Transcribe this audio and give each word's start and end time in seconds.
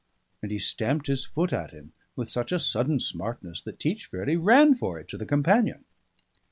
And 0.41 0.49
he 0.51 0.57
stamped 0.57 1.05
his 1.05 1.25
foot 1.25 1.53
at 1.53 1.69
him 1.69 1.93
with 2.15 2.27
such 2.27 2.51
a 2.51 2.59
sudden 2.59 2.99
smartness 2.99 3.61
that 3.61 3.77
Teach 3.77 4.07
fairly 4.07 4.35
ran 4.35 4.73
for 4.73 4.99
it 4.99 5.07
to 5.09 5.15
the 5.17 5.27
companion. 5.27 5.85